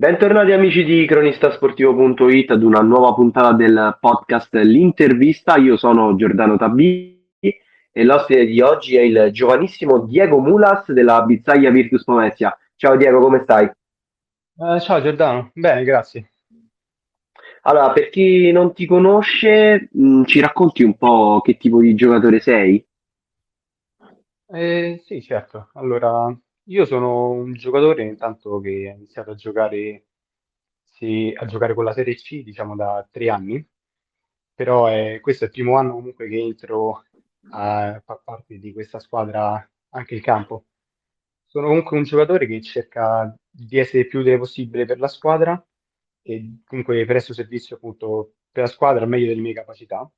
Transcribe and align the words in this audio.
Bentornati 0.00 0.52
amici 0.52 0.82
di 0.82 1.04
cronistasportivo.it 1.04 2.52
ad 2.52 2.62
una 2.62 2.80
nuova 2.80 3.12
puntata 3.12 3.52
del 3.52 3.98
podcast 4.00 4.54
L'intervista. 4.54 5.58
Io 5.58 5.76
sono 5.76 6.16
Giordano 6.16 6.56
Tabbi 6.56 7.22
e 7.38 8.04
l'ospite 8.04 8.46
di 8.46 8.62
oggi 8.62 8.96
è 8.96 9.02
il 9.02 9.28
giovanissimo 9.30 9.98
Diego 10.06 10.40
Mulas 10.40 10.90
della 10.90 11.22
Bizzaglia 11.24 11.68
Virtus 11.68 12.02
Pomezia. 12.04 12.56
Ciao 12.76 12.96
Diego, 12.96 13.20
come 13.20 13.40
stai? 13.42 13.66
Eh, 13.66 14.80
ciao 14.80 15.02
Giordano, 15.02 15.50
bene, 15.52 15.84
grazie. 15.84 16.30
Allora, 17.64 17.92
per 17.92 18.08
chi 18.08 18.50
non 18.52 18.72
ti 18.72 18.86
conosce, 18.86 19.90
mh, 19.92 20.22
ci 20.24 20.40
racconti 20.40 20.82
un 20.82 20.96
po' 20.96 21.42
che 21.44 21.58
tipo 21.58 21.78
di 21.78 21.94
giocatore 21.94 22.40
sei? 22.40 22.82
Eh, 24.46 25.02
sì, 25.04 25.20
certo. 25.20 25.68
Allora, 25.74 26.34
io 26.70 26.84
sono 26.84 27.30
un 27.30 27.52
giocatore 27.54 28.04
intanto 28.04 28.60
che 28.60 28.88
ha 28.90 28.94
iniziato 28.94 29.30
a 29.32 29.34
giocare, 29.34 30.06
sì, 30.84 31.32
a 31.36 31.44
giocare 31.46 31.74
con 31.74 31.84
la 31.84 31.92
Serie 31.92 32.14
C, 32.14 32.42
diciamo, 32.42 32.76
da 32.76 33.06
tre 33.10 33.28
anni, 33.30 33.66
però 34.54 34.86
è- 34.86 35.20
questo 35.20 35.44
è 35.44 35.46
il 35.48 35.52
primo 35.52 35.76
anno 35.76 35.94
comunque 35.94 36.28
che 36.28 36.38
entro 36.38 37.04
a 37.52 38.00
far 38.04 38.22
parte 38.24 38.58
di 38.58 38.72
questa 38.72 38.98
squadra 39.00 39.68
anche 39.90 40.14
il 40.14 40.20
campo. 40.22 40.66
Sono 41.46 41.66
comunque 41.68 41.96
un 41.96 42.04
giocatore 42.04 42.46
che 42.46 42.60
cerca 42.62 43.34
di 43.50 43.78
essere 43.78 44.06
più 44.06 44.20
utile 44.20 44.38
possibile 44.38 44.84
per 44.86 44.98
la 45.00 45.08
squadra 45.08 45.62
e 46.22 46.60
comunque 46.64 47.04
presto 47.06 47.32
servizio 47.34 47.76
appunto 47.76 48.34
per 48.50 48.64
la 48.64 48.68
squadra 48.68 49.02
al 49.02 49.08
meglio 49.08 49.26
delle 49.28 49.40
mie 49.40 49.54
capacità 49.54 50.08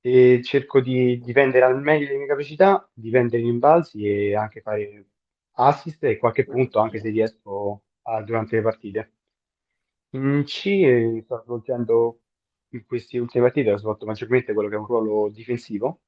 e 0.00 0.40
cerco 0.42 0.80
di 0.80 1.18
difendere 1.20 1.64
al 1.64 1.80
meglio 1.80 2.06
delle 2.06 2.18
mie 2.18 2.26
capacità, 2.26 2.88
difendere 2.92 3.42
i 3.42 3.46
rimbalzi 3.46 4.06
e 4.06 4.34
anche 4.36 4.60
fare 4.60 5.06
assist 5.54 6.02
e 6.04 6.18
qualche 6.18 6.44
punto 6.44 6.78
anche 6.80 7.00
se 7.00 7.10
riesco 7.10 7.82
a- 8.02 8.22
durante 8.22 8.56
le 8.56 8.62
partite. 8.62 9.12
In 10.10 10.42
C 10.44 10.66
eh, 10.66 11.20
sto 11.24 11.42
svolgendo 11.44 12.20
in 12.70 12.84
queste 12.86 13.18
ultime 13.18 13.44
partite 13.44 13.72
ho 13.72 13.76
svolto 13.76 14.06
maggiormente 14.06 14.52
quello 14.52 14.68
che 14.68 14.74
è 14.76 14.78
un 14.78 14.86
ruolo 14.86 15.28
difensivo, 15.30 16.02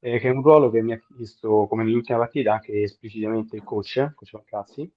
eh, 0.00 0.18
che 0.18 0.28
è 0.28 0.32
un 0.32 0.42
ruolo 0.42 0.70
che 0.70 0.82
mi 0.82 0.92
ha 0.92 0.98
chiesto, 1.00 1.66
come 1.68 1.84
nell'ultima 1.84 2.18
partita, 2.18 2.52
anche 2.54 2.82
esplicitamente 2.82 3.56
il 3.56 3.64
coach, 3.64 4.12
coach 4.14 4.32
Mancazzi, 4.34 4.92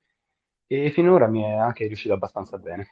e 0.67 0.91
finora 0.91 1.27
mi 1.27 1.43
è 1.43 1.51
anche 1.51 1.87
riuscito 1.87 2.13
abbastanza 2.13 2.57
bene. 2.57 2.87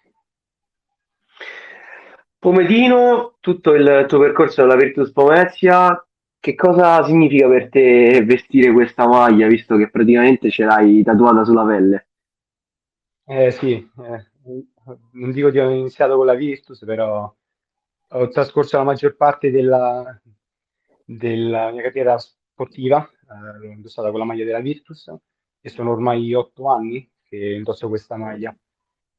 Pomedino, 2.40 3.38
tutto 3.40 3.74
il 3.74 4.06
tuo 4.08 4.20
percorso 4.20 4.62
della 4.62 4.76
Virtus 4.76 5.12
Pomezia, 5.12 6.07
che 6.48 6.56
cosa 6.56 7.04
significa 7.04 7.46
per 7.50 7.68
te 7.68 8.24
vestire 8.24 8.72
questa 8.72 9.06
maglia, 9.06 9.48
visto 9.48 9.76
che 9.76 9.90
praticamente 9.90 10.50
ce 10.50 10.64
l'hai 10.64 11.04
tatuata 11.04 11.44
sulla 11.44 11.66
pelle? 11.66 12.08
Eh 13.26 13.52
sì, 13.52 13.74
eh, 13.74 14.26
non 15.12 15.32
dico 15.32 15.50
di 15.50 15.60
aver 15.60 15.76
iniziato 15.76 16.16
con 16.16 16.26
la 16.26 16.36
Virtus, 16.36 16.86
però 16.86 17.36
ho 18.10 18.28
trascorso 18.30 18.78
la 18.78 18.86
maggior 18.86 19.18
parte 19.18 19.52
della, 19.52 20.22
della 21.04 21.70
mia 21.74 21.82
carriera 21.82 22.18
sportiva, 22.18 23.06
eh, 23.06 23.68
ho 23.68 23.70
indossato 23.70 24.10
con 24.10 24.20
la 24.20 24.26
maglia 24.26 24.46
della 24.46 24.62
Virtus 24.62 25.14
e 25.60 25.68
sono 25.68 25.92
ormai 25.92 26.34
otto 26.34 26.70
anni 26.70 27.12
che 27.24 27.56
indosso 27.56 27.90
questa 27.90 28.16
maglia. 28.16 28.58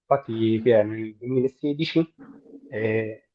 Infatti, 0.01 0.63
che 0.63 0.81
è 0.81 0.83
nel 0.83 1.15
2016 1.17 2.15
eh, 2.71 3.28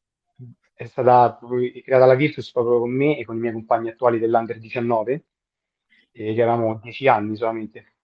è 0.83 0.87
stata 0.87 1.37
creata 1.83 2.05
la 2.05 2.15
Virtus 2.15 2.51
proprio 2.51 2.79
con 2.79 2.91
me 2.91 3.17
e 3.17 3.25
con 3.25 3.37
i 3.37 3.39
miei 3.39 3.53
compagni 3.53 3.89
attuali 3.89 4.19
dell'Under 4.19 4.59
19, 4.59 5.25
eh, 6.11 6.33
che 6.33 6.41
avevamo 6.41 6.79
10 6.81 7.07
anni 7.07 7.35
solamente. 7.35 7.95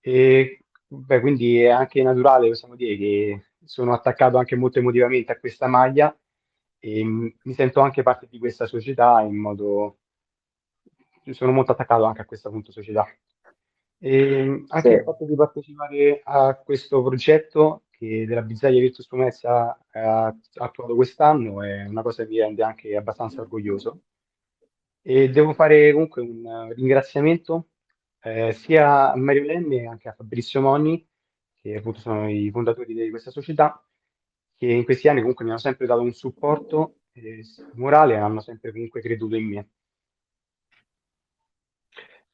E 0.00 0.64
beh, 0.86 1.20
quindi 1.20 1.60
è 1.62 1.68
anche 1.68 2.02
naturale, 2.02 2.48
possiamo 2.48 2.76
dire, 2.76 2.96
che 2.96 3.44
sono 3.64 3.92
attaccato 3.94 4.36
anche 4.38 4.56
molto 4.56 4.78
emotivamente 4.78 5.32
a 5.32 5.38
questa 5.38 5.66
maglia 5.66 6.16
e 6.78 7.04
m- 7.04 7.34
mi 7.42 7.54
sento 7.54 7.80
anche 7.80 8.02
parte 8.02 8.26
di 8.30 8.38
questa 8.38 8.66
società 8.66 9.20
in 9.22 9.36
modo... 9.36 9.98
sono 11.32 11.52
molto 11.52 11.72
attaccato 11.72 12.04
anche 12.04 12.22
a 12.22 12.24
questa 12.24 12.48
appunto 12.48 12.72
società. 12.72 13.06
E 13.98 14.62
Sì. 14.66 14.72
anche 14.72 14.88
il 14.88 15.02
fatto 15.02 15.24
di 15.24 15.34
partecipare 15.34 16.20
a 16.24 16.54
questo 16.56 17.02
progetto 17.02 17.83
che 17.96 18.26
della 18.26 18.42
Bizzaglia 18.42 18.80
Virtus 18.80 19.06
Pomezia 19.06 19.76
ha 19.90 20.26
attuato 20.26 20.94
quest'anno 20.94 21.62
è 21.62 21.84
una 21.84 22.02
cosa 22.02 22.24
che 22.24 22.30
mi 22.30 22.38
rende 22.38 22.62
anche 22.62 22.96
abbastanza 22.96 23.40
orgoglioso. 23.40 24.02
E 25.02 25.28
devo 25.30 25.52
fare 25.52 25.92
comunque 25.92 26.22
un 26.22 26.72
ringraziamento 26.74 27.68
eh, 28.22 28.52
sia 28.52 29.12
a 29.12 29.16
Mario 29.16 29.44
Lemmi 29.44 29.80
e 29.80 29.86
anche 29.86 30.08
a 30.08 30.14
Fabrizio 30.14 30.60
Monni, 30.60 31.06
che 31.60 31.76
appunto 31.76 32.00
sono 32.00 32.28
i 32.30 32.50
fondatori 32.50 32.94
di 32.94 33.10
questa 33.10 33.30
società, 33.30 33.86
che 34.56 34.66
in 34.66 34.84
questi 34.84 35.08
anni 35.08 35.20
comunque 35.20 35.44
mi 35.44 35.50
hanno 35.50 35.60
sempre 35.60 35.86
dato 35.86 36.00
un 36.00 36.12
supporto 36.12 37.00
eh, 37.12 37.42
morale 37.74 38.14
e 38.14 38.16
hanno 38.16 38.40
sempre 38.40 38.72
comunque 38.72 39.00
creduto 39.00 39.36
in 39.36 39.46
me. 39.46 39.68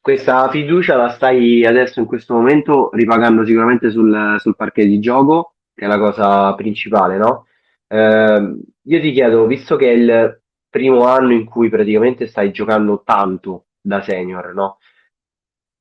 Questa 0.03 0.49
fiducia 0.49 0.97
la 0.97 1.11
stai 1.11 1.67
adesso 1.67 2.01
in 2.01 2.07
questo 2.07 2.33
momento 2.33 2.89
ripagando 2.95 3.45
sicuramente 3.45 3.91
sul, 3.91 4.37
sul 4.39 4.57
parquet 4.57 4.87
di 4.87 4.99
gioco, 4.99 5.57
che 5.75 5.85
è 5.85 5.89
la 5.89 5.99
cosa 5.99 6.55
principale, 6.55 7.19
no? 7.19 7.47
Ehm, 7.89 8.59
io 8.85 9.01
ti 9.01 9.13
chiedo, 9.13 9.47
visto 9.47 9.77
che 9.77 9.91
è 9.91 9.95
il 9.95 10.43
primo 10.71 11.05
anno 11.05 11.33
in 11.33 11.45
cui 11.45 11.69
praticamente 11.69 12.27
stai 12.27 12.51
giocando 12.51 13.03
tanto 13.05 13.67
da 13.79 14.01
senior, 14.01 14.55
no? 14.55 14.79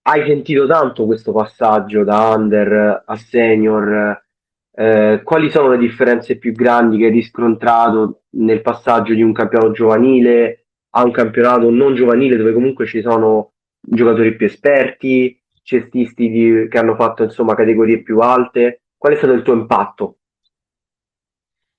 Hai 0.02 0.25
sentito 0.25 0.68
tanto 0.68 1.06
questo 1.06 1.31
passaggio 1.31 2.03
da 2.03 2.34
under 2.36 3.03
a 3.06 3.16
senior? 3.16 4.22
Eh, 4.72 5.22
quali 5.24 5.50
sono 5.50 5.69
le 5.69 5.78
differenze 5.78 6.38
più 6.38 6.51
grandi 6.51 6.97
che 6.97 7.06
hai 7.06 7.12
riscontrato 7.12 8.24
nel 8.31 8.62
passaggio 8.62 9.13
di 9.13 9.22
un 9.22 9.31
campionato 9.31 9.72
giovanile 9.72 10.66
a 10.91 11.06
un 11.06 11.12
campionato 11.12 11.69
non 11.69 11.96
giovanile, 11.96 12.36
dove 12.36 12.51
comunque 12.53 12.86
ci 12.86 13.01
sono 13.01 13.53
giocatori 13.79 14.35
più 14.35 14.45
esperti, 14.45 15.41
cestisti 15.63 16.29
di- 16.29 16.67
che 16.69 16.78
hanno 16.78 16.95
fatto 16.95 17.23
insomma 17.23 17.56
categorie 17.56 18.01
più 18.01 18.19
alte? 18.19 18.84
Qual 18.97 19.13
è 19.13 19.17
stato 19.17 19.34
il 19.34 19.44
tuo 19.44 19.53
impatto? 19.53 20.17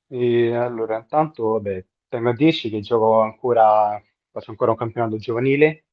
E 0.08 0.54
allora, 0.54 0.98
intanto, 0.98 1.52
vabbè, 1.52 1.84
tengo 2.08 2.30
a 2.30 2.34
dirci 2.34 2.68
che 2.68 2.80
gioco 2.80 3.20
ancora, 3.20 4.00
faccio 4.30 4.50
ancora 4.50 4.72
un 4.72 4.76
campionato 4.76 5.16
giovanile 5.16 5.84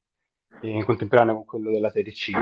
in 0.62 0.84
contemporanea 0.84 1.34
con 1.34 1.44
quello 1.44 1.70
della 1.70 1.90
Serie 1.90 2.12
C. 2.12 2.32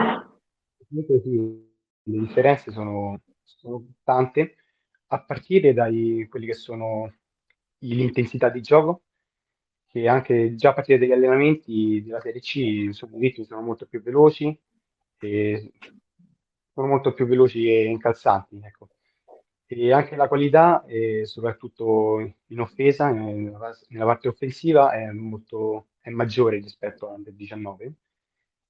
Le 0.88 2.18
differenze 2.20 2.70
sono, 2.70 3.20
sono 3.42 3.84
tante, 4.02 4.56
a 5.08 5.22
partire 5.22 5.72
dai 5.74 6.26
quelli 6.30 6.46
che 6.46 6.54
sono 6.54 7.12
l'intensità 7.78 8.48
di 8.48 8.60
gioco, 8.60 9.02
che 9.96 10.08
anche 10.08 10.54
già 10.56 10.70
a 10.70 10.74
partire 10.74 10.98
dagli 10.98 11.12
allenamenti 11.12 12.02
della 12.04 12.20
Serie 12.20 12.40
C, 12.40 12.56
insomma, 12.56 13.16
i 13.16 13.20
ritmi 13.20 13.44
sono 13.46 13.62
molto 13.62 13.86
più 13.86 14.02
veloci 14.02 14.58
e 15.18 15.72
sono 16.74 16.86
molto 16.86 17.14
più 17.14 17.26
veloci 17.26 17.66
e 17.66 17.84
incalzanti, 17.84 18.60
ecco. 18.62 18.88
E 19.66 19.92
anche 19.92 20.14
la 20.14 20.28
qualità, 20.28 20.84
soprattutto 21.24 22.20
in 22.48 22.60
offesa, 22.60 23.10
nella, 23.10 24.04
parte 24.04 24.28
offensiva, 24.28 24.92
è 24.92 25.10
molto, 25.10 25.88
è 26.00 26.10
maggiore 26.10 26.58
rispetto 26.60 27.08
all'Under 27.08 27.32
19 27.32 27.94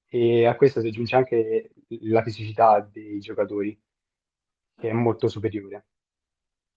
e 0.09 0.47
a 0.47 0.55
questo 0.57 0.81
si 0.81 0.87
aggiunge 0.89 1.17
anche 1.17 1.71
la 2.03 2.23
fisicità 2.23 2.81
dei 2.81 3.19
giocatori, 3.19 3.79
che 4.77 4.89
è 4.89 4.93
molto 4.93 5.29
superiore. 5.29 5.87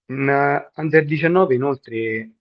Eh, 0.08 0.72
Under 0.76 1.06
19 1.06 1.54
inoltre 1.56 2.32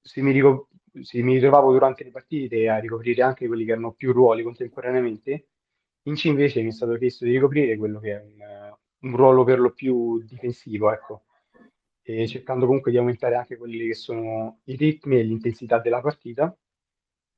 se 0.00 0.20
mi, 0.22 0.32
rico- 0.32 0.68
se 1.00 1.22
mi 1.22 1.34
ritrovavo 1.34 1.72
durante 1.72 2.04
le 2.04 2.10
partite 2.10 2.68
a 2.68 2.78
ricoprire 2.78 3.22
anche 3.22 3.46
quelli 3.46 3.64
che 3.64 3.72
erano 3.72 3.92
più 3.92 4.12
ruoli 4.12 4.42
contemporaneamente, 4.42 5.48
in 6.04 6.14
C 6.14 6.24
invece 6.24 6.62
mi 6.62 6.68
è 6.68 6.72
stato 6.72 6.96
chiesto 6.96 7.24
di 7.24 7.32
ricoprire 7.32 7.76
quello 7.76 8.00
che 8.00 8.12
è 8.12 8.20
un, 8.20 8.76
un 9.10 9.16
ruolo 9.16 9.44
per 9.44 9.60
lo 9.60 9.72
più 9.72 10.22
difensivo, 10.22 10.92
ecco, 10.92 11.24
e 12.02 12.26
cercando 12.26 12.66
comunque 12.66 12.90
di 12.90 12.98
aumentare 12.98 13.36
anche 13.36 13.56
quelli 13.56 13.86
che 13.86 13.94
sono 13.94 14.60
i 14.64 14.76
ritmi 14.76 15.18
e 15.18 15.22
l'intensità 15.22 15.78
della 15.78 16.00
partita, 16.00 16.56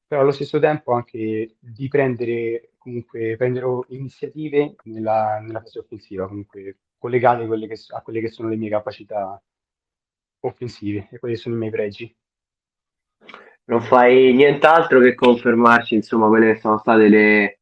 però 0.07 0.21
allo 0.23 0.33
stesso 0.33 0.59
tempo 0.59 0.93
anche 0.93 1.57
di 1.59 1.89
prendere 1.89 2.71
comunque 2.79 3.37
prendere 3.37 3.67
iniziative 3.89 4.77
nella, 4.85 5.39
nella 5.41 5.61
fase 5.61 5.79
offensiva, 5.79 6.29
comunque 6.29 6.79
collegate 6.99 7.47
quelle 7.47 7.67
che, 7.67 7.77
a 7.89 8.03
quelle 8.03 8.21
che 8.21 8.29
sono 8.29 8.49
le 8.51 8.57
mie 8.57 8.69
capacità 8.69 9.43
offensive 10.41 11.09
e 11.11 11.19
quelli 11.19 11.35
che 11.35 11.41
sono 11.41 11.55
i 11.55 11.59
miei 11.59 11.71
pregi. 11.71 12.15
Non 13.67 13.81
fai 13.81 14.33
nient'altro 14.35 15.01
che 15.01 15.15
confermarci, 15.15 15.95
insomma, 15.95 16.29
quelle 16.29 16.53
che 16.53 16.61
sono 16.61 16.79
state 16.79 17.09
le, 17.09 17.61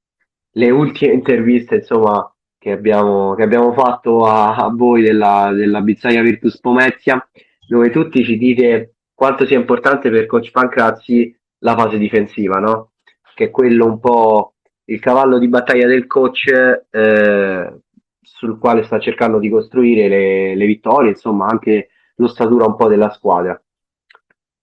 le 0.51 0.71
ultime 0.71 1.13
interviste, 1.13 1.77
insomma, 1.77 2.33
che 2.59 2.73
abbiamo, 2.73 3.35
che 3.35 3.43
abbiamo 3.43 3.73
fatto 3.73 4.25
a, 4.27 4.55
a 4.55 4.71
voi 4.75 5.03
della, 5.03 5.53
della 5.53 5.81
Bizzaia 5.81 6.23
Virtus 6.23 6.59
Pomezia, 6.59 7.25
dove 7.69 7.91
tutti 7.91 8.25
ci 8.25 8.37
dite 8.37 8.95
quanto 9.15 9.47
sia 9.47 9.59
importante 9.59 10.11
per 10.11 10.27
Coach 10.27 10.51
Pancrazzi 10.51 11.37
la 11.59 11.77
fase 11.77 11.99
difensiva, 11.99 12.59
no? 12.59 12.93
Che 13.35 13.45
è 13.45 13.51
quello 13.51 13.87
un 13.87 14.01
po' 14.01 14.55
il 14.87 14.99
cavallo 15.01 15.39
di 15.39 15.49
battaglia 15.49 15.87
del 15.87 16.07
coach, 16.07 16.51
eh, 16.91 17.81
sul 18.21 18.59
quale 18.59 18.83
sta 18.83 18.99
cercando 18.99 19.39
di 19.39 19.49
costruire 19.49 20.09
le, 20.09 20.55
le 20.57 20.67
vittorie, 20.67 21.11
insomma 21.11 21.47
anche 21.47 21.91
l'ossatura 22.17 22.67
un 22.67 22.77
po' 22.77 22.89
della 22.89 23.11
squadra. 23.11 23.61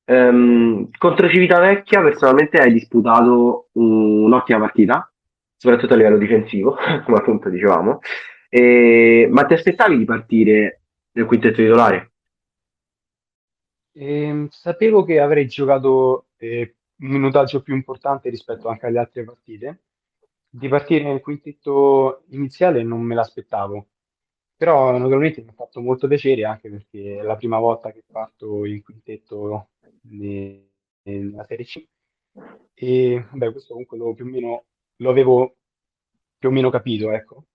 Um, 0.10 0.90
contro 0.98 1.30
Civitavecchia 1.30 2.02
personalmente 2.02 2.58
hai 2.58 2.74
disputato 2.74 3.70
un'ottima 3.74 4.58
partita, 4.58 5.14
soprattutto 5.56 5.94
a 5.94 5.98
livello 5.98 6.18
difensivo, 6.18 6.76
come 7.06 7.18
appunto 7.18 7.48
dicevamo, 7.48 8.00
e, 8.50 9.28
ma 9.30 9.46
ti 9.46 9.54
aspettavi 9.54 9.98
di 10.00 10.06
partire 10.06 10.82
nel 11.12 11.26
quintetto 11.26 11.58
titolare? 11.58 12.12
Eh, 13.94 14.48
sapevo 14.50 15.04
che 15.04 15.20
avrei 15.20 15.46
giocato 15.46 16.30
eh, 16.38 16.76
un 17.02 17.10
minutaggio 17.10 17.62
più 17.62 17.76
importante 17.76 18.30
rispetto 18.30 18.68
anche 18.68 18.88
alle 18.88 19.00
altre 19.00 19.24
partite. 19.24 19.84
Di 20.50 20.68
partire 20.68 21.04
nel 21.04 21.22
quintetto 21.22 22.24
iniziale 22.30 22.82
non 22.82 23.02
me 23.02 23.14
l'aspettavo, 23.14 23.90
però 24.56 24.98
naturalmente 24.98 25.42
mi 25.42 25.50
ha 25.50 25.54
fatto 25.54 25.82
molto 25.82 26.08
piacere 26.08 26.46
anche 26.46 26.70
perché 26.72 27.20
è 27.20 27.22
la 27.22 27.36
prima 27.36 27.60
volta 27.60 27.92
che 27.92 28.04
parto 28.12 28.66
in 28.66 28.82
quintetto 28.82 29.68
nella 30.04 31.44
Serie 31.46 31.66
C. 31.66 31.88
E 32.74 33.26
beh, 33.32 33.52
questo 33.52 33.74
comunque 33.74 33.98
lo, 33.98 34.14
più 34.14 34.26
o 34.26 34.28
meno 34.28 34.66
lo 34.98 35.10
avevo 35.10 35.58
più 36.38 36.50
o 36.50 36.52
meno 36.52 36.70
capito, 36.70 37.12
ecco, 37.12 37.48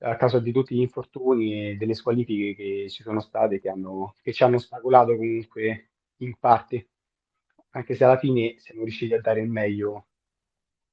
a 0.00 0.16
causa 0.16 0.40
di 0.40 0.52
tutti 0.52 0.74
gli 0.74 0.80
infortuni 0.80 1.70
e 1.70 1.76
delle 1.76 1.94
squalifiche 1.94 2.54
che 2.54 2.88
ci 2.88 3.02
sono 3.02 3.20
state 3.20 3.60
che, 3.60 3.68
hanno, 3.68 4.14
che 4.22 4.32
ci 4.32 4.42
hanno 4.42 4.56
ostacolato 4.56 5.14
comunque 5.16 5.90
in 6.18 6.36
parte, 6.38 6.88
anche 7.70 7.94
se 7.94 8.04
alla 8.04 8.18
fine 8.18 8.54
siamo 8.58 8.82
riusciti 8.82 9.12
a 9.14 9.20
dare 9.20 9.40
il 9.40 9.50
meglio 9.50 10.06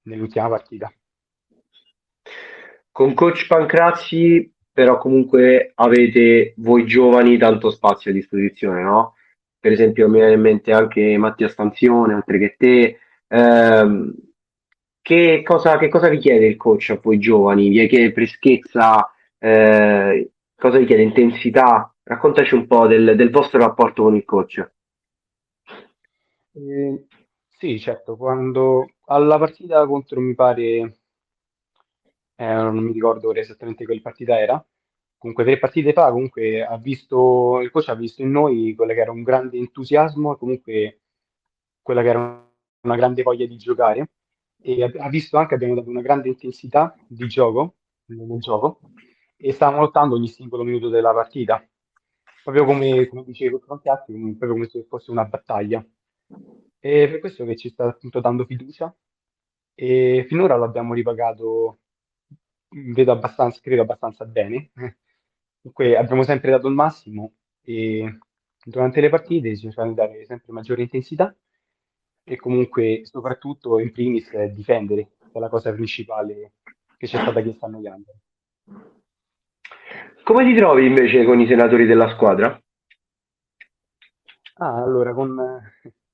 nell'ultima 0.03 0.49
partita. 0.49 0.93
Con 2.91 3.13
coach 3.13 3.47
Pancrazzi 3.47 4.53
però 4.77 4.99
comunque 4.99 5.71
avete 5.73 6.53
voi 6.57 6.85
giovani 6.85 7.37
tanto 7.37 7.71
spazio 7.71 8.11
a 8.11 8.13
disposizione, 8.13 8.83
no? 8.83 9.15
Per 9.67 9.75
esempio 9.75 10.07
mi 10.07 10.19
viene 10.19 10.35
in 10.35 10.39
mente 10.39 10.71
anche 10.71 11.17
Mattia 11.17 11.49
Stanzione, 11.49 12.13
oltre 12.13 12.39
che 12.39 12.55
te. 12.57 12.99
Ehm, 13.27 14.15
che, 15.01 15.41
cosa, 15.43 15.77
che 15.77 15.89
cosa 15.89 16.07
vi 16.07 16.19
chiede 16.19 16.47
il 16.47 16.55
coach 16.55 16.91
a 16.91 16.99
voi 17.03 17.19
giovani? 17.19 17.67
Vi 17.67 17.85
chiede 17.89 18.13
freschezza? 18.13 19.11
Eh, 19.37 20.31
cosa 20.55 20.77
vi 20.77 20.85
chiede? 20.85 21.01
Intensità? 21.01 21.93
Raccontaci 22.01 22.55
un 22.55 22.65
po' 22.65 22.87
del, 22.87 23.17
del 23.17 23.29
vostro 23.29 23.59
rapporto 23.59 24.03
con 24.03 24.15
il 24.15 24.23
coach. 24.23 24.71
Eh, 26.53 27.05
sì, 27.49 27.77
certo, 27.77 28.15
quando 28.15 28.91
alla 29.07 29.37
partita 29.37 29.85
contro 29.85 30.21
mi 30.21 30.33
pare, 30.33 30.63
eh, 32.35 32.53
non 32.53 32.77
mi 32.77 32.93
ricordo 32.93 33.27
ora 33.27 33.41
esattamente 33.41 33.85
che 33.85 33.99
partita 33.99 34.39
era, 34.39 34.65
comunque 35.27 35.43
tre 35.43 35.59
partite 35.59 35.93
fa, 35.93 36.11
comunque 36.11 36.63
ha 36.63 36.77
visto, 36.77 37.59
il 37.61 37.69
coach 37.71 37.89
ha 37.89 37.95
visto 37.95 38.21
in 38.21 38.31
noi 38.31 38.73
quello 38.75 38.93
che 38.93 38.99
era 38.99 39.11
un 39.11 39.23
grande 39.23 39.57
entusiasmo 39.57 40.37
comunque 40.37 41.01
quella 41.81 42.01
che 42.01 42.07
era 42.09 42.51
una 42.81 42.95
grande 42.95 43.23
voglia 43.23 43.45
di 43.45 43.57
giocare. 43.57 44.11
E 44.59 44.83
ha 44.83 45.09
visto 45.09 45.37
anche 45.37 45.49
che 45.49 45.55
abbiamo 45.55 45.75
dato 45.75 45.89
una 45.89 46.01
grande 46.01 46.29
intensità 46.29 46.95
di 47.07 47.27
gioco 47.27 47.75
nel 48.05 48.39
gioco 48.39 48.79
e 49.37 49.51
stavamo 49.51 49.81
lottando 49.81 50.15
ogni 50.15 50.27
singolo 50.27 50.63
minuto 50.63 50.89
della 50.89 51.13
partita. 51.13 51.65
Proprio 52.43 52.65
come, 52.65 53.07
come 53.07 53.23
dicevo 53.23 53.59
fronte 53.59 53.89
altri, 53.89 54.13
proprio 54.15 54.53
come 54.53 54.67
se 54.67 54.85
fosse 54.85 55.11
una 55.11 55.25
battaglia. 55.25 55.85
E 56.79 57.09
per 57.09 57.19
questo 57.19 57.45
che 57.45 57.55
ci 57.55 57.69
sta 57.69 57.85
appunto 57.87 58.19
dando 58.19 58.45
fiducia. 58.45 58.93
E 59.75 60.25
finora 60.27 60.55
l'abbiamo 60.57 60.93
ripagato 60.93 61.79
vedo 62.69 63.11
abbastanza, 63.11 63.59
credo 63.61 63.83
abbastanza 63.83 64.25
bene 64.25 64.71
Comunque 65.67 65.97
abbiamo 65.97 66.23
sempre 66.23 66.51
dato 66.51 66.67
il 66.69 66.73
massimo 66.73 67.33
e 67.61 68.19
durante 68.63 69.01
le 69.01 69.09
partite 69.09 69.53
si 69.53 69.63
cerca 69.63 69.83
di 69.83 69.93
dare 69.93 70.23
sempre 70.23 70.53
maggiore 70.53 70.83
intensità 70.83 71.35
e 72.23 72.35
comunque 72.37 73.01
soprattutto 73.03 73.77
in 73.79 73.91
primis 73.91 74.33
difendere, 74.53 75.09
che 75.19 75.37
è 75.37 75.39
la 75.39 75.49
cosa 75.49 75.73
principale 75.73 76.53
che 76.97 77.07
c'è 77.07 77.19
stata 77.19 77.41
chiesta 77.41 77.65
a 77.65 77.69
noi 77.69 77.85
under. 77.85 78.15
Come 80.23 80.45
ti 80.45 80.55
trovi 80.55 80.85
invece 80.85 81.25
con 81.25 81.39
i 81.41 81.47
senatori 81.47 81.85
della 81.85 82.13
squadra? 82.15 82.61
Ah, 84.59 84.83
allora 84.83 85.13
con, 85.13 85.35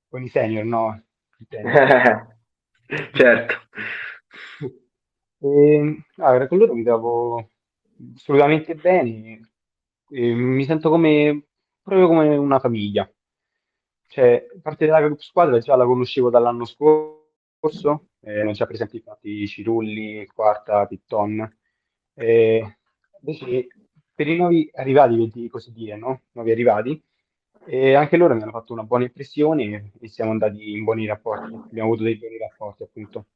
con 0.08 0.22
i 0.22 0.28
senior, 0.28 0.64
no? 0.64 1.00
certo. 3.12 3.54
E, 5.38 6.04
allora, 6.16 6.48
con 6.48 6.58
loro 6.58 6.74
mi 6.74 6.82
trovo 6.82 7.50
assolutamente 8.14 8.74
bene. 8.74 9.40
Mi 10.08 10.64
sento 10.64 10.90
come, 10.90 11.46
proprio 11.82 12.06
come 12.06 12.36
una 12.36 12.58
famiglia. 12.58 13.10
Cioè, 14.06 14.46
parte 14.62 14.84
della 14.84 15.14
squadra 15.18 15.58
già 15.58 15.74
la 15.76 15.84
conoscevo 15.84 16.30
dall'anno 16.30 16.64
scorso, 16.64 18.08
eh, 18.20 18.32
erano 18.32 18.52
già 18.52 18.66
presenti 18.66 18.96
infatti 18.96 19.46
Cirulli, 19.46 20.26
Quarta, 20.26 20.86
Pitton. 20.86 21.56
Eh, 22.14 22.76
invece 23.20 23.66
per 24.14 24.28
i 24.28 24.36
nuovi 24.36 24.70
arrivati, 24.72 25.48
così 25.48 25.72
dire, 25.72 25.96
no? 25.96 26.22
Nuovi 26.32 26.52
arrivati, 26.52 27.02
e 27.66 27.94
anche 27.94 28.16
loro 28.16 28.34
mi 28.34 28.42
hanno 28.42 28.52
fatto 28.52 28.72
una 28.72 28.84
buona 28.84 29.04
impressione 29.04 29.92
e 29.98 30.08
siamo 30.08 30.30
andati 30.30 30.72
in 30.72 30.84
buoni 30.84 31.06
rapporti, 31.06 31.54
abbiamo 31.54 31.88
avuto 31.88 32.04
dei 32.04 32.16
buoni 32.16 32.38
rapporti 32.38 32.82
appunto. 32.82 33.26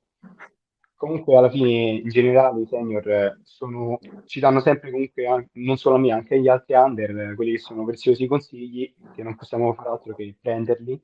Comunque 0.99 1.37
alla 1.37 1.49
fine 1.49 2.01
in 2.03 2.09
generale 2.09 2.63
i 2.63 2.67
senior 2.67 3.39
sono, 3.45 4.01
ci 4.25 4.41
danno 4.41 4.59
sempre 4.59 4.91
comunque, 4.91 5.49
non 5.53 5.77
solo 5.77 5.95
a 5.95 5.99
me, 6.01 6.11
anche 6.11 6.35
agli 6.35 6.49
altri 6.49 6.75
under, 6.75 7.37
quelli 7.37 7.53
che 7.53 7.59
sono 7.59 7.85
preziosi 7.85 8.27
consigli, 8.27 8.93
che 9.15 9.23
non 9.23 9.37
possiamo 9.37 9.73
fare 9.75 9.91
altro 9.91 10.17
che 10.17 10.35
prenderli, 10.41 11.01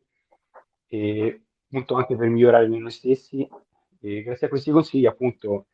e 0.89 1.43
appunto 1.67 1.95
anche 1.95 2.17
per 2.17 2.29
migliorare 2.29 2.67
noi 2.67 2.91
stessi. 2.91 3.49
E 4.01 4.23
grazie 4.25 4.49
a 4.49 4.51
questi 4.51 4.73
consigli 4.73 5.07
appunto 5.07 5.69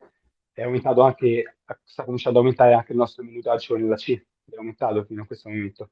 è 0.53 0.61
aumentato 0.61 1.01
anche, 1.01 1.57
sta 1.83 2.03
cominciando 2.03 2.37
ad 2.37 2.45
aumentare 2.45 2.75
anche 2.75 2.91
il 2.91 2.99
nostro 2.99 3.23
minutaggio 3.23 3.75
nella 3.75 3.95
C, 3.95 4.13
è 4.13 4.55
aumentato 4.55 5.03
fino 5.03 5.23
a 5.23 5.25
questo 5.25 5.49
momento. 5.49 5.89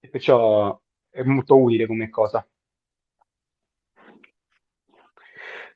E 0.00 0.08
perciò 0.08 0.80
è 1.10 1.22
molto 1.22 1.60
utile 1.60 1.86
come 1.86 2.08
cosa. 2.08 2.48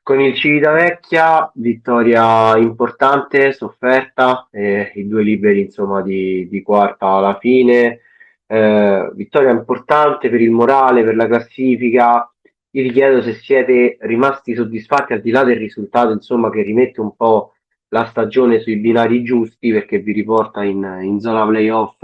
Con 0.09 0.23
il 0.23 0.35
Civitavecchia, 0.35 1.53
vittoria 1.57 2.57
importante, 2.57 3.53
sofferta, 3.53 4.49
eh, 4.51 4.91
i 4.95 5.07
due 5.07 5.23
liberi 5.23 5.61
insomma 5.61 6.01
di, 6.01 6.49
di 6.49 6.63
quarta 6.63 7.09
alla 7.09 7.37
fine, 7.39 8.01
eh, 8.47 9.11
vittoria 9.13 9.51
importante 9.51 10.31
per 10.31 10.41
il 10.41 10.51
morale, 10.51 11.05
per 11.05 11.15
la 11.15 11.27
classifica. 11.27 12.27
Io 12.71 12.83
ti 12.85 12.91
chiedo 12.91 13.21
se 13.21 13.35
siete 13.35 13.99
rimasti 14.01 14.55
soddisfatti 14.55 15.13
al 15.13 15.21
di 15.21 15.31
là 15.31 15.45
del 15.45 15.59
risultato, 15.59 16.11
insomma, 16.13 16.49
che 16.49 16.63
rimette 16.63 17.03
un 17.03 17.15
po' 17.15 17.57
la 17.89 18.07
stagione 18.07 18.61
sui 18.61 18.77
binari 18.77 19.23
giusti 19.23 19.71
perché 19.73 19.99
vi 19.99 20.13
riporta 20.13 20.65
in, 20.65 21.01
in 21.03 21.21
zona 21.21 21.47
playoff 21.47 22.03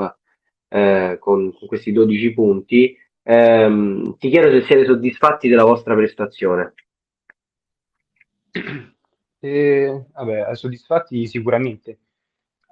eh, 0.68 1.16
con, 1.18 1.54
con, 1.54 1.68
questi 1.68 1.90
12 1.90 2.34
punti. 2.34 2.94
Eh, 3.22 4.02
ti 4.18 4.28
chiedo 4.28 4.50
se 4.50 4.66
siete 4.66 4.84
soddisfatti 4.84 5.48
della 5.48 5.64
vostra 5.64 5.94
prestazione. 5.94 6.74
E, 9.44 10.06
vabbè, 10.12 10.54
soddisfatti 10.56 11.26
sicuramente. 11.26 11.98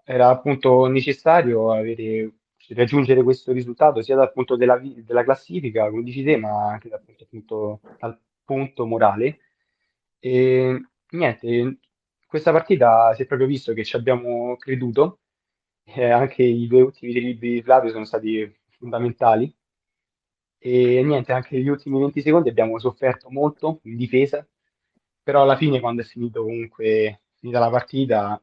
Era 0.05 0.29
appunto 0.31 0.87
necessario 0.87 1.71
avere, 1.73 2.33
raggiungere 2.71 3.23
questo 3.23 3.53
risultato 3.53 4.01
sia 4.03 4.17
dal 4.17 4.33
punto 4.33 4.57
della, 4.57 4.79
della 4.79 5.23
classifica, 5.25 5.91
come 5.91 6.03
dici 6.03 6.23
te, 6.25 6.37
ma 6.39 6.71
anche 6.71 6.89
dal 6.89 7.03
punto, 7.03 7.25
appunto, 7.25 7.81
dal 7.99 8.19
punto 8.45 8.87
morale. 8.87 9.39
E 10.19 10.81
niente, 11.11 11.79
questa 12.27 12.53
partita 12.53 13.13
si 13.15 13.23
è 13.23 13.27
proprio 13.27 13.49
visto 13.49 13.73
che 13.75 13.85
ci 13.85 13.97
abbiamo 13.97 14.57
creduto, 14.57 15.21
eh, 15.85 16.11
anche 16.11 16.43
i 16.43 16.67
due 16.67 16.83
ultimi 16.83 17.13
libri 17.13 17.37
di 17.55 17.63
Flavio 17.63 17.91
sono 17.91 18.05
stati 18.05 18.51
fondamentali. 18.79 19.55
E 20.59 21.03
niente, 21.03 21.33
anche 21.33 21.59
gli 21.61 21.69
ultimi 21.69 21.99
20 21.99 22.21
secondi 22.23 22.49
abbiamo 22.49 22.79
sofferto 22.79 23.29
molto 23.31 23.81
in 23.85 23.97
difesa, 23.97 24.47
però 25.23 25.43
alla 25.43 25.57
fine 25.57 25.81
quando 25.81 26.03
è 26.03 26.05
finito 26.05 26.43
comunque 26.43 27.23
finita 27.39 27.59
la 27.59 27.71
partita 27.71 28.43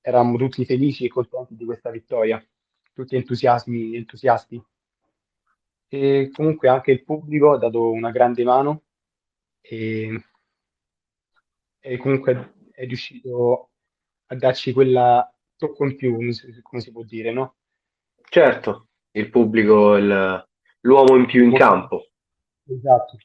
eravamo 0.00 0.36
tutti 0.36 0.64
felici 0.64 1.04
e 1.04 1.08
contenti 1.08 1.54
di 1.56 1.64
questa 1.64 1.90
vittoria, 1.90 2.44
tutti 2.92 3.14
entusiasmi, 3.14 3.94
entusiasti. 3.94 4.62
E 5.88 6.30
comunque 6.32 6.68
anche 6.68 6.90
il 6.90 7.04
pubblico 7.04 7.52
ha 7.52 7.58
dato 7.58 7.90
una 7.90 8.10
grande 8.10 8.42
mano 8.42 8.82
e, 9.60 10.24
e 11.78 11.96
comunque 11.98 12.54
è 12.72 12.84
riuscito 12.84 13.70
a 14.26 14.34
darci 14.34 14.72
quella 14.72 15.32
tocco 15.56 15.84
in 15.84 15.94
più, 15.94 16.16
come 16.62 16.80
si 16.80 16.90
può 16.90 17.04
dire, 17.04 17.30
no? 17.30 17.56
Certo, 18.24 18.88
il 19.12 19.30
pubblico, 19.30 19.96
il, 19.96 20.48
l'uomo 20.80 21.16
in 21.16 21.26
più 21.26 21.44
in 21.44 21.54
campo. 21.54 22.08
Esatto 22.66 23.18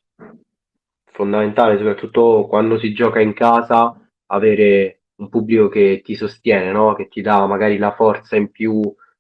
fondamentale, 1.18 1.78
soprattutto 1.78 2.46
quando 2.48 2.78
si 2.78 2.94
gioca 2.94 3.20
in 3.20 3.34
casa, 3.34 4.00
avere 4.28 5.02
un 5.16 5.30
pubblico 5.30 5.68
che 5.68 6.02
ti 6.04 6.16
sostiene, 6.16 6.72
no? 6.72 6.94
che 6.94 7.08
ti 7.08 7.22
dà 7.22 7.44
magari 7.48 7.80
la 7.80 7.96
forza 7.96 8.36
in 8.36 8.52
più 8.52 8.80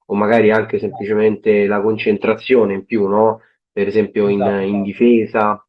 o 0.09 0.15
magari 0.15 0.51
anche 0.51 0.77
semplicemente 0.77 1.65
la 1.65 1.81
concentrazione 1.81 2.75
in 2.75 2.85
più, 2.85 3.07
no? 3.07 3.41
per 3.71 3.87
esempio 3.87 4.27
in, 4.27 4.41
Esatto, 4.43 4.61
in 4.61 4.83
difesa. 4.83 5.67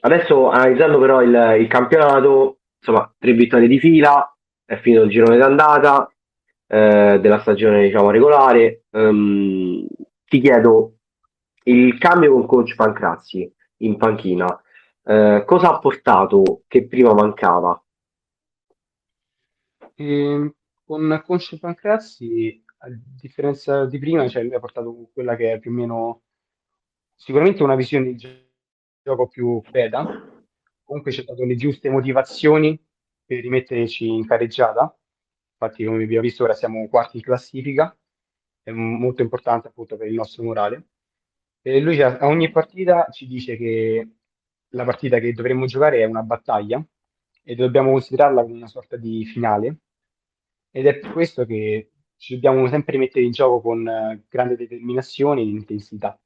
Adesso 0.00 0.50
analizzando 0.50 0.98
però 1.00 1.22
il, 1.22 1.56
il 1.58 1.66
campionato, 1.66 2.58
insomma, 2.78 3.10
tre 3.18 3.32
vittorie 3.32 3.68
di 3.68 3.78
fila, 3.80 4.36
è 4.66 4.76
finito 4.76 5.02
il 5.04 5.10
girone 5.10 5.38
d'andata 5.38 6.10
eh, 6.66 7.18
della 7.22 7.40
stagione 7.40 7.84
diciamo 7.84 8.10
regolare. 8.10 8.82
Ehm, 8.90 9.86
ti 10.26 10.40
chiedo 10.40 10.95
il 11.68 11.98
cambio 11.98 12.32
con 12.32 12.46
coach 12.46 12.74
Pancrazzi 12.74 13.52
in 13.78 13.96
panchina, 13.96 14.60
eh, 15.04 15.44
cosa 15.46 15.74
ha 15.74 15.78
portato 15.78 16.62
che 16.66 16.86
prima 16.86 17.12
mancava? 17.14 17.80
E 19.94 20.54
con 20.84 21.22
Conce 21.24 21.58
Pancrazzi, 21.58 22.62
a 22.78 22.88
differenza 22.90 23.86
di 23.86 23.98
prima, 23.98 24.28
cioè 24.28 24.42
lui 24.42 24.54
ha 24.54 24.60
portato 24.60 25.10
quella 25.12 25.34
che 25.36 25.52
è 25.52 25.58
più 25.58 25.70
o 25.70 25.74
meno 25.74 26.22
sicuramente 27.14 27.62
una 27.62 27.74
visione 27.74 28.06
di 28.06 28.16
gio- 28.16 28.28
gioco 29.02 29.26
più 29.28 29.60
fredda, 29.62 30.04
comunque 30.84 31.10
ci 31.12 31.20
ha 31.20 31.24
dato 31.24 31.44
le 31.44 31.56
giuste 31.56 31.90
motivazioni 31.90 32.80
per 33.24 33.40
rimetterci 33.40 34.06
in 34.06 34.26
carreggiata. 34.26 34.96
Infatti, 35.58 35.84
come 35.84 36.04
abbiamo 36.04 36.22
visto, 36.22 36.44
ora 36.44 36.54
siamo 36.54 36.86
quarti 36.88 37.16
in 37.16 37.22
classifica, 37.22 37.96
è 38.62 38.70
molto 38.70 39.22
importante 39.22 39.68
appunto 39.68 39.96
per 39.96 40.08
il 40.08 40.14
nostro 40.14 40.42
morale. 40.44 40.88
E 41.68 41.80
lui 41.80 42.00
a 42.00 42.18
ogni 42.20 42.48
partita 42.52 43.08
ci 43.10 43.26
dice 43.26 43.56
che 43.56 44.08
la 44.68 44.84
partita 44.84 45.18
che 45.18 45.32
dovremmo 45.32 45.66
giocare 45.66 45.98
è 45.98 46.04
una 46.04 46.22
battaglia 46.22 46.80
e 47.42 47.54
dobbiamo 47.56 47.90
considerarla 47.90 48.42
come 48.42 48.54
una 48.54 48.68
sorta 48.68 48.96
di 48.96 49.24
finale. 49.24 49.78
Ed 50.70 50.86
è 50.86 50.96
per 51.00 51.10
questo 51.10 51.44
che 51.44 51.90
ci 52.16 52.34
dobbiamo 52.34 52.68
sempre 52.68 52.98
mettere 52.98 53.24
in 53.24 53.32
gioco 53.32 53.60
con 53.60 53.84
eh, 53.88 54.24
grande 54.28 54.54
determinazione 54.54 55.40
e 55.40 55.44
intensità. 55.46 56.16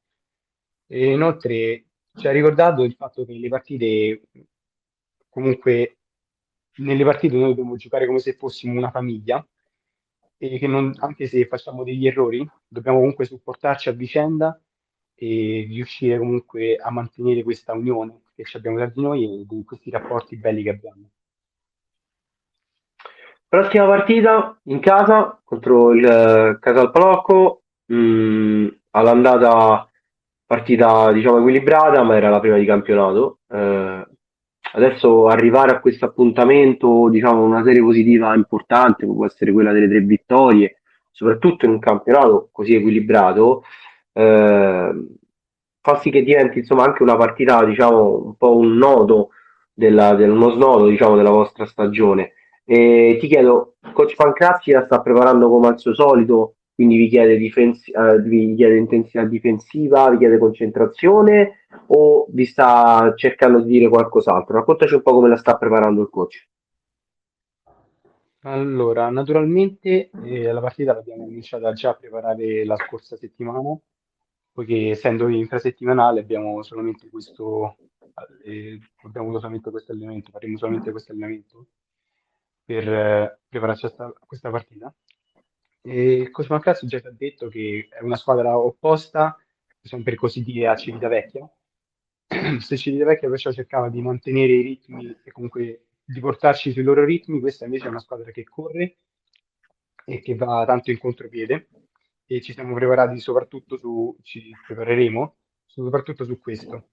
E 0.87 1.12
inoltre 1.12 1.87
ci 2.16 2.28
ha 2.28 2.32
ricordato 2.32 2.85
il 2.85 2.92
fatto 2.92 3.25
che 3.25 3.32
le 3.32 3.49
partite, 3.49 4.23
comunque, 5.30 6.00
nelle 6.80 7.04
partite 7.04 7.35
noi 7.37 7.49
dobbiamo 7.49 7.76
giocare 7.76 8.04
come 8.04 8.18
se 8.18 8.35
fossimo 8.35 8.76
una 8.76 8.90
famiglia 8.90 9.42
e 10.37 10.59
che 10.59 10.66
non- 10.66 10.92
anche 10.99 11.26
se 11.26 11.47
facciamo 11.47 11.82
degli 11.82 12.06
errori, 12.06 12.47
dobbiamo 12.68 12.99
comunque 12.99 13.25
supportarci 13.25 13.88
a 13.88 13.92
vicenda 13.92 14.61
e 15.23 15.67
riuscire 15.69 16.17
comunque 16.17 16.77
a 16.77 16.91
mantenere 16.91 17.43
questa 17.43 17.75
unione 17.75 18.23
che 18.35 18.45
ci 18.45 18.57
abbiamo 18.57 18.79
tra 18.79 18.87
di 18.87 19.03
noi 19.03 19.25
e 19.25 19.45
di 19.47 19.65
questi 19.65 19.91
rapporti 19.91 20.39
belli 20.39 20.62
che 20.62 20.71
abbiamo. 20.71 21.11
Prossima 23.47 23.85
partita 23.85 24.59
in 24.65 24.81
casa 24.81 25.39
contro 25.45 25.93
il 25.93 26.05
eh, 26.07 26.59
Casalpalocco, 26.59 27.65
mh, 27.85 28.69
all'andata 28.93 29.91
partita 30.47 31.12
diciamo 31.12 31.39
equilibrata, 31.39 32.03
ma 32.03 32.17
era 32.17 32.31
la 32.31 32.41
prima 32.41 32.57
di 32.57 32.65
campionato. 32.65 33.41
Eh, 33.47 34.07
adesso 34.73 35.27
arrivare 35.27 35.73
a 35.73 35.81
questo 35.81 36.07
appuntamento, 36.07 37.11
diciamo 37.11 37.45
una 37.45 37.62
serie 37.62 37.83
positiva 37.83 38.35
importante, 38.35 39.05
può 39.05 39.27
essere 39.27 39.53
quella 39.53 39.73
delle 39.73 39.89
tre 39.89 40.00
vittorie, 40.00 40.81
soprattutto 41.11 41.67
in 41.67 41.73
un 41.73 41.79
campionato 41.79 42.49
così 42.53 42.75
equilibrato, 42.75 43.65
eh, 44.12 45.07
fa 45.81 45.97
sì 45.99 46.11
che 46.11 46.23
diventi 46.23 46.59
insomma 46.59 46.85
anche 46.85 47.02
una 47.02 47.17
partita, 47.17 47.64
diciamo, 47.64 48.25
un 48.26 48.37
po' 48.37 48.57
un 48.57 48.76
nodo 48.76 49.31
della, 49.73 50.14
del, 50.14 50.31
uno 50.31 50.50
snodo, 50.50 50.88
diciamo, 50.88 51.17
della 51.17 51.31
vostra 51.31 51.67
stagione. 51.67 52.33
E 52.64 53.17
ti 53.21 53.26
chiedo, 53.26 53.76
Coach 53.93 54.14
Pancrazzi 54.14 54.71
la 54.71 54.85
sta 54.85 55.00
preparando 55.00 55.49
come 55.49 55.69
al 55.69 55.79
suo 55.79 55.95
solito, 55.95 56.57
quindi 56.75 56.97
vi 56.97 57.09
chiede, 57.09 57.37
difensi- 57.37 57.90
eh, 57.90 58.21
vi 58.21 58.55
chiede 58.55 58.76
intensità 58.76 59.25
difensiva, 59.25 60.09
vi 60.11 60.19
chiede 60.19 60.38
concentrazione 60.38 61.67
o 61.88 62.26
vi 62.31 62.45
sta 62.47 63.12
cercando 63.17 63.61
di 63.61 63.71
dire 63.71 63.88
qualcos'altro? 63.88 64.55
Raccontaci 64.55 64.95
un 64.95 65.02
po' 65.02 65.12
come 65.12 65.29
la 65.29 65.37
sta 65.37 65.57
preparando 65.57 66.02
il 66.02 66.09
coach. 66.11 66.49
Allora, 68.43 69.11
naturalmente 69.11 70.11
eh, 70.25 70.50
la 70.50 70.61
partita 70.61 70.95
l'abbiamo 70.95 71.25
cominciata 71.25 71.73
già 71.75 71.90
a 71.90 71.95
preparare 71.95 72.64
la 72.64 72.76
scorsa 72.76 73.17
settimana, 73.17 73.76
poiché 74.52 74.90
essendo 74.90 75.28
infrasettimanale 75.28 76.21
abbiamo 76.21 76.62
solamente 76.62 77.09
questo, 77.09 77.76
eh, 78.45 78.78
abbiamo 79.04 79.33
solamente 79.38 79.71
questo 79.71 79.92
allenamento, 79.92 80.30
faremo 80.30 80.59
solamente 80.59 80.90
questo 80.90 81.12
allenamento 81.12 81.66
per 82.64 82.88
eh, 82.88 83.40
prepararci 83.49 83.87
a 83.87 83.88
sta- 83.88 84.04
a 84.07 84.26
questa 84.26 84.50
partita. 84.50 84.95
E 85.83 86.28
coach 86.30 86.50
Mancrazio 86.50 86.87
già 86.87 87.00
ci 87.00 87.07
ha 87.07 87.12
detto 87.12 87.49
che 87.49 87.88
è 87.90 88.02
una 88.02 88.16
squadra 88.16 88.59
opposta, 88.59 89.37
diciamo 89.80 90.02
per 90.02 90.14
così 90.14 90.42
dire, 90.42 90.69
a 90.69 90.76
Civitavecchia. 90.76 91.50
Se 92.61 92.76
Civitavecchia 92.76 93.28
perciò 93.28 93.50
cercava 93.50 93.88
di 93.88 94.02
mantenere 94.02 94.52
i 94.52 94.62
ritmi 94.62 95.16
e 95.25 95.30
comunque 95.33 95.87
di 96.04 96.21
portarci 96.21 96.73
sui 96.73 96.83
loro 96.83 97.04
ritmi, 97.04 97.40
questa 97.40 97.64
invece 97.64 97.87
è 97.87 97.88
una 97.88 98.00
squadra 98.00 98.30
che 98.30 98.45
corre 98.45 98.99
e 100.04 100.21
che 100.21 100.35
va 100.35 100.64
tanto 100.66 100.90
in 100.90 100.99
contropiede 100.99 101.69
e 102.32 102.40
ci 102.40 102.52
siamo 102.52 102.75
preparati 102.75 103.18
soprattutto 103.18 103.76
su, 103.76 104.16
ci 104.22 104.52
prepareremo 104.64 105.37
soprattutto 105.66 106.25
su 106.25 106.38
questo. 106.38 106.90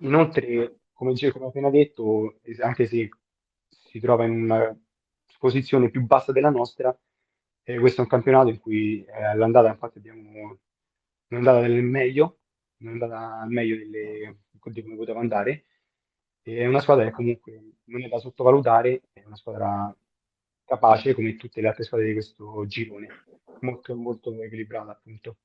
Inoltre, 0.00 0.80
come 0.92 1.12
dicevo, 1.12 1.46
appena 1.46 1.70
detto, 1.70 2.40
anche 2.60 2.86
se 2.86 3.10
si 3.68 4.00
trova 4.00 4.24
in 4.24 4.42
una 4.42 4.76
posizione 5.38 5.88
più 5.90 6.04
bassa 6.04 6.32
della 6.32 6.50
nostra, 6.50 6.96
eh, 7.62 7.78
questo 7.78 8.00
è 8.00 8.04
un 8.04 8.10
campionato 8.10 8.48
in 8.48 8.58
cui 8.58 9.04
eh, 9.04 9.22
all'andata 9.24 9.68
infatti 9.68 9.98
abbiamo 9.98 10.58
non 11.28 11.44
è 11.44 11.46
andata 11.46 11.60
del 11.60 11.82
meglio, 11.82 12.40
andata 12.82 13.40
al 13.40 13.50
meglio 13.50 13.76
delle, 13.76 14.38
di 14.50 14.82
come 14.82 14.96
poteva 14.96 15.20
andare. 15.20 15.66
È 16.42 16.66
una 16.66 16.80
squadra 16.80 17.04
che 17.04 17.12
comunque 17.12 17.76
non 17.84 18.02
è 18.02 18.08
da 18.08 18.18
sottovalutare, 18.18 19.02
è 19.12 19.22
una 19.24 19.36
squadra 19.36 19.96
capace 20.64 21.14
come 21.14 21.36
tutte 21.36 21.60
le 21.60 21.68
altre 21.68 21.84
squadre 21.84 22.08
di 22.08 22.14
questo 22.14 22.66
girone, 22.66 23.06
molto 23.60 23.94
molto 23.94 24.32
equilibrata 24.42 24.92
appunto. 24.92 25.36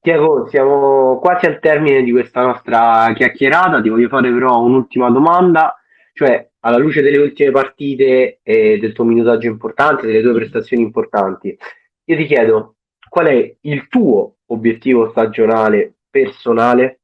Tiago, 0.00 0.48
siamo 0.48 1.18
quasi 1.18 1.46
al 1.46 1.60
termine 1.60 2.02
di 2.02 2.10
questa 2.10 2.42
nostra 2.42 3.12
chiacchierata, 3.14 3.80
ti 3.80 3.88
voglio 3.88 4.08
fare 4.08 4.32
però 4.32 4.60
un'ultima 4.60 5.10
domanda, 5.10 5.76
cioè 6.12 6.50
alla 6.60 6.78
luce 6.78 7.02
delle 7.02 7.18
ultime 7.18 7.50
partite 7.50 8.40
e 8.42 8.78
del 8.78 8.92
tuo 8.92 9.04
minutaggio 9.04 9.46
importante, 9.46 10.06
delle 10.06 10.22
tue 10.22 10.34
prestazioni 10.34 10.82
importanti, 10.82 11.56
io 12.04 12.16
ti 12.16 12.24
chiedo 12.26 12.76
qual 13.08 13.26
è 13.26 13.56
il 13.60 13.88
tuo 13.88 14.38
obiettivo 14.46 15.10
stagionale 15.10 15.94
personale? 16.10 17.00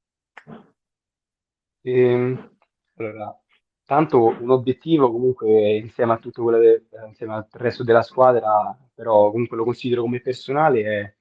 Ehm, 1.83 2.57
allora, 2.97 3.39
tanto 3.85 4.37
un 4.41 4.51
obiettivo 4.51 5.11
comunque 5.11 5.77
insieme 5.77 6.13
a 6.13 6.19
tutto 6.19 6.43
quello 6.43 6.61
eh, 6.61 6.83
insieme 7.07 7.35
al 7.35 7.47
resto 7.53 7.85
della 7.85 8.03
squadra, 8.03 8.77
però 8.99 9.31
comunque 9.31 9.57
lo 9.57 9.63
considero 9.63 10.03
come 10.03 10.21
personale, 10.21 10.83
è 10.83 11.17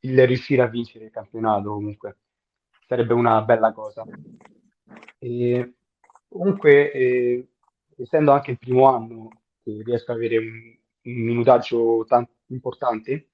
il 0.00 0.26
riuscire 0.26 0.62
a 0.62 0.66
vincere 0.66 1.04
il 1.04 1.10
campionato 1.10 1.74
comunque. 1.74 2.16
Sarebbe 2.86 3.12
una 3.12 3.42
bella 3.42 3.70
cosa. 3.74 4.02
E 5.18 5.74
comunque, 6.26 6.90
eh, 6.90 7.48
essendo 7.98 8.32
anche 8.32 8.52
il 8.52 8.58
primo 8.58 8.86
anno 8.86 9.42
che 9.62 9.82
riesco 9.84 10.12
ad 10.12 10.16
avere 10.16 10.38
un, 10.38 10.46
un 11.02 11.12
minutaggio 11.12 12.06
tan- 12.08 12.26
importante, 12.46 13.28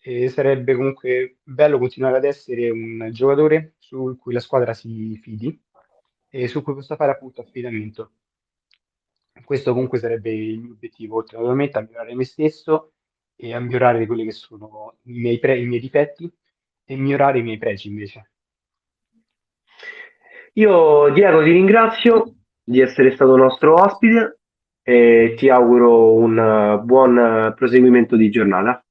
eh, 0.00 0.30
sarebbe 0.30 0.74
comunque 0.74 1.40
bello 1.42 1.76
continuare 1.76 2.16
ad 2.16 2.24
essere 2.24 2.70
un 2.70 3.10
giocatore 3.12 3.74
su 3.76 4.16
cui 4.18 4.32
la 4.32 4.40
squadra 4.40 4.72
si 4.72 5.14
fidi 5.18 5.62
e 6.30 6.48
su 6.48 6.62
cui 6.62 6.72
possa 6.72 6.96
fare 6.96 7.12
appunto 7.12 7.42
affidamento. 7.42 8.12
Questo 9.44 9.72
comunque 9.74 9.98
sarebbe 9.98 10.32
il 10.32 10.60
mio 10.60 10.72
obiettivo, 10.72 11.16
oltre 11.16 11.36
naturalmente 11.36 11.76
a 11.76 11.82
migliorare 11.82 12.14
me 12.14 12.24
stesso 12.24 12.94
e 13.40 13.54
a 13.54 13.60
migliorare 13.60 14.06
quelli 14.06 14.24
che 14.24 14.32
sono 14.32 14.96
i 15.04 15.18
miei, 15.18 15.38
pre- 15.38 15.58
i 15.58 15.64
miei 15.64 15.80
difetti 15.80 16.30
e 16.84 16.96
migliorare 16.96 17.38
i 17.38 17.42
miei 17.42 17.56
pregi 17.56 17.88
invece. 17.88 18.30
Io 20.54 21.10
Diego 21.10 21.42
ti 21.42 21.50
ringrazio 21.50 22.34
di 22.62 22.80
essere 22.80 23.12
stato 23.12 23.36
nostro 23.36 23.74
ospite 23.74 24.40
e 24.82 25.34
ti 25.38 25.48
auguro 25.48 26.12
un 26.12 26.38
eh, 26.38 26.78
buon 26.84 27.18
eh, 27.18 27.54
proseguimento 27.54 28.16
di 28.16 28.30
giornata. 28.30 28.84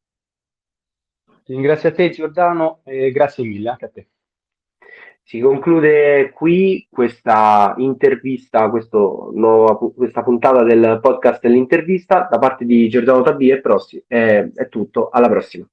Ti 1.25 1.53
ringrazio 1.53 1.89
a 1.89 1.91
te 1.91 2.10
Giordano 2.10 2.82
e 2.86 3.12
grazie 3.12 3.44
mille 3.44 3.70
anche 3.70 3.86
a 3.86 3.89
te. 3.89 4.08
Si 5.30 5.40
conclude 5.42 6.32
qui 6.34 6.88
questa 6.90 7.76
intervista, 7.78 8.66
nuova 8.66 9.78
questa 9.78 10.24
puntata 10.24 10.64
del 10.64 10.98
podcast 11.00 11.40
dell'intervista 11.44 12.28
da 12.28 12.40
parte 12.40 12.66
di 12.66 12.90
Giordano 12.90 13.22
Tabì 13.22 13.52
e 13.52 13.62
Prossi. 13.62 14.04
È, 14.08 14.50
è 14.52 14.70
tutto, 14.70 15.10
alla 15.10 15.30
prossima. 15.30 15.70